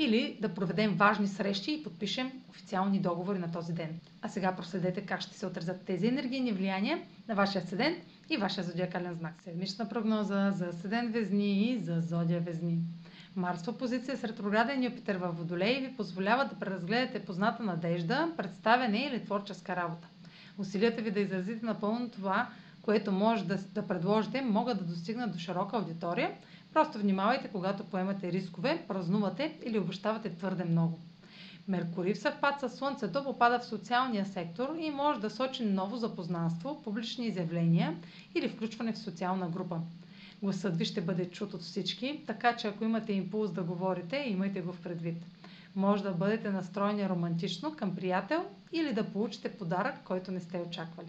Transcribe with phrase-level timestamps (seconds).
[0.00, 4.00] или да проведем важни срещи и подпишем официални договори на този ден.
[4.22, 7.98] А сега проследете как ще се отразят тези енергийни влияния на вашия седент
[8.30, 9.34] и вашия зодиакален знак.
[9.44, 12.78] Седмична прогноза за седент Везни и за зодия Везни.
[13.36, 18.98] Марс в опозиция с ретрограден Юпитер във Водолей ви позволява да преразгледате позната надежда, представяне
[18.98, 20.08] или творческа работа.
[20.58, 22.48] Усилията ви да изразите напълно това,
[22.82, 26.30] което може да, да предложите, могат да достигнат до широка аудитория.
[26.72, 30.98] Просто внимавайте, когато поемате рискове, празнувате или обещавате твърде много.
[31.68, 36.82] Меркурий в съвпад с Слънцето попада в социалния сектор и може да сочи ново запознанство,
[36.84, 37.96] публични изявления
[38.34, 39.80] или включване в социална група.
[40.42, 44.62] Гласът ви ще бъде чут от всички, така че ако имате импулс да говорите, имайте
[44.62, 45.16] го в предвид.
[45.76, 51.08] Може да бъдете настроени романтично към приятел или да получите подарък, който не сте очаквали.